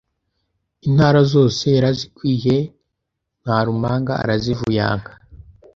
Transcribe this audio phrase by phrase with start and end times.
[0.87, 2.57] Intara zose yarazikwiye
[3.41, 5.11] Ntarumanga arazivuyanga